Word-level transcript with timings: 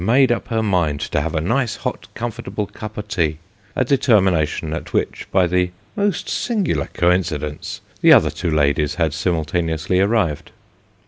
41 0.03 0.19
made 0.19 0.31
up 0.31 0.47
her 0.47 0.63
mind 0.63 0.99
to 0.99 1.21
have 1.21 1.35
a 1.35 1.41
nice 1.41 1.75
hot 1.75 2.07
comfortable 2.15 2.65
cup 2.65 2.97
o' 2.97 3.01
tea 3.03 3.37
a 3.75 3.85
deter 3.85 4.17
mination 4.19 4.75
at 4.75 4.93
which, 4.93 5.27
by 5.31 5.45
the 5.45 5.69
most 5.95 6.27
singular 6.27 6.89
coincidence, 6.95 7.81
the 8.01 8.11
other 8.11 8.31
two 8.31 8.49
ladies 8.49 8.95
had 8.95 9.13
simultaneously 9.13 9.99
arrived. 9.99 10.49